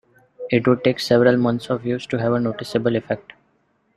[0.49, 3.33] It would take several months of use to have a noticeable effect.